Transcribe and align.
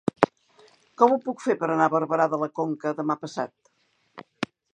Com 1.01 1.13
ho 1.15 1.19
puc 1.27 1.43
fer 1.47 1.55
per 1.59 1.69
anar 1.75 1.89
a 1.89 1.91
Barberà 1.97 2.27
de 2.33 2.41
la 2.45 2.49
Conca 2.61 2.95
demà 3.03 3.19
passat? 3.27 3.55